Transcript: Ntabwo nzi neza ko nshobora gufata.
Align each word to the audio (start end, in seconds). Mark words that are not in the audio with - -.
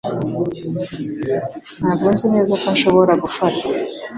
Ntabwo 1.79 2.07
nzi 2.13 2.25
neza 2.33 2.53
ko 2.61 2.67
nshobora 2.75 3.13
gufata. 3.23 3.65